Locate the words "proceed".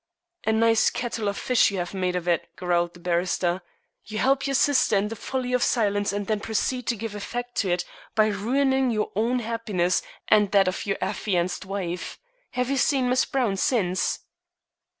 6.39-6.87